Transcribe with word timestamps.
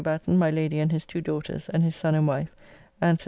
Batten, 0.03 0.35
my 0.39 0.49
Lady, 0.49 0.79
and 0.79 0.91
his 0.91 1.05
two 1.05 1.21
daughters 1.21 1.69
and 1.69 1.83
his 1.83 1.95
son 1.95 2.15
and 2.15 2.25
wife, 2.27 2.55
and 2.99 3.19
Sir 3.19 3.19
W. 3.19 3.19